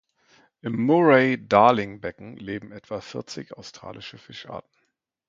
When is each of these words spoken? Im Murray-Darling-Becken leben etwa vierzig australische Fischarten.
Im 0.63 0.81
Murray-Darling-Becken 0.83 2.37
leben 2.37 2.71
etwa 2.71 3.01
vierzig 3.01 3.53
australische 3.55 4.17
Fischarten. 4.17 4.81